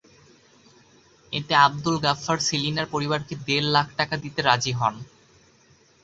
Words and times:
এতে 1.33 1.53
আবদুল 1.65 1.95
গফফার 2.05 2.37
সেলিনার 2.47 2.87
পরিবারকে 2.93 3.33
দেড় 3.47 3.67
লাখ 3.75 3.87
টাকা 3.99 4.15
দিতে 4.23 4.39
রাজি 4.41 4.71
হন। 4.79 4.95